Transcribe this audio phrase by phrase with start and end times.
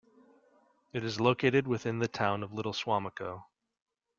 [0.93, 3.43] It is located within the town of Little Suamico.